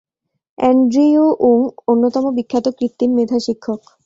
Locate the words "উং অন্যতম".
1.41-2.25